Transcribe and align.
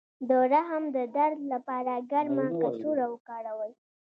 د 0.29 0.31
رحم 0.53 0.83
د 0.95 0.97
درد 1.17 1.39
لپاره 1.53 1.93
ګرمه 2.11 2.45
کڅوړه 2.61 3.05
وکاروئ 3.09 3.73